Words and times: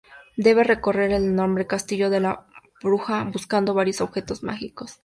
Debe 0.35 0.63
recorrer 0.63 1.11
el 1.11 1.25
enorme 1.25 1.67
castillo 1.67 2.09
de 2.09 2.21
la 2.21 2.47
bruja 2.81 3.23
buscando 3.31 3.75
varios 3.75 4.01
objetos 4.01 4.41
mágicos. 4.41 4.99